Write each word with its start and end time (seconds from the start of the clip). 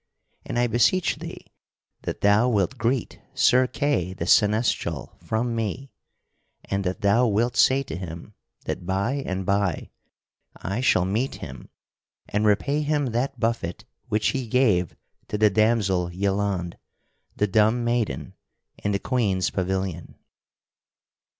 And 0.45 0.57
I 0.57 0.65
beseech 0.65 1.17
thee 1.17 1.45
that 2.01 2.21
thou 2.21 2.49
wilt 2.49 2.79
greet 2.79 3.21
Sir 3.35 3.67
Kay 3.67 4.13
the 4.13 4.25
Seneschal, 4.25 5.15
from 5.23 5.55
me, 5.55 5.91
and 6.65 6.83
that 6.85 7.01
thou 7.01 7.27
wilt 7.27 7.55
say 7.55 7.83
to 7.83 7.95
him 7.95 8.33
that 8.65 8.87
by 8.87 9.21
and 9.27 9.45
by 9.45 9.91
I 10.57 10.81
shall 10.81 11.05
meet 11.05 11.35
him 11.35 11.69
and 12.27 12.47
repay 12.47 12.81
him 12.81 13.11
that 13.11 13.39
buffet 13.39 13.85
which 14.07 14.29
he 14.29 14.47
gave 14.47 14.95
to 15.27 15.37
the 15.37 15.51
damsel 15.51 16.09
Yelande, 16.11 16.77
the 17.35 17.45
Dumb 17.45 17.83
Maiden, 17.83 18.33
in 18.83 18.93
the 18.93 18.97
Queen's 18.99 19.51
pavilion." 19.51 20.15